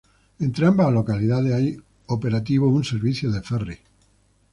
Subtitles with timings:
[0.39, 3.77] Entre ambas localidades hay operativo un servicio de "ferry".